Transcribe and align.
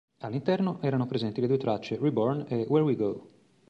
All'interno 0.21 0.79
erano 0.81 1.05
presenti 1.05 1.41
le 1.41 1.45
due 1.47 1.59
tracce 1.59 1.99
"Reborn" 1.99 2.45
e 2.49 2.65
"Where 2.67 2.83
we 2.85 2.95
go". 2.95 3.29